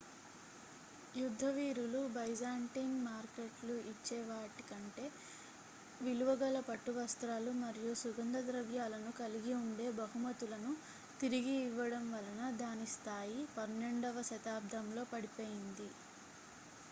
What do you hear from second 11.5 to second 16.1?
ఇవ్వడం వలన దాని స్థాయి 12వ శతాబ్దంలో పడిపోయింది